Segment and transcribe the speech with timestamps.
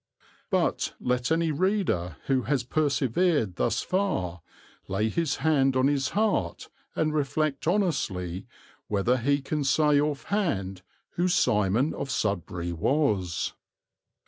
[0.49, 4.41] But let any reader who has persevered thus far
[4.87, 8.47] lay his hand on his heart and reflect honestly
[8.87, 13.53] whether he can say offhand who Simon of Sudbury was.